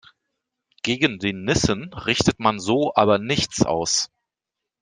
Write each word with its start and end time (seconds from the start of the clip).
Gegen 0.81 1.19
die 1.19 1.31
Nissen 1.31 1.93
richtet 1.93 2.39
man 2.39 2.57
so 2.59 2.91
aber 2.95 3.19
nichts 3.19 3.63
aus. 3.63 4.09